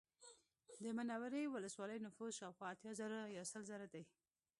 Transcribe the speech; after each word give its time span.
د 0.83 0.85
منورې 0.97 1.43
ولسوالۍ 1.53 1.97
نفوس 2.05 2.31
شاوخوا 2.39 2.67
اتیا 2.71 2.91
زره 2.99 3.19
یا 3.37 3.43
سل 3.51 3.61
زره 3.71 3.87
دی 3.93 4.03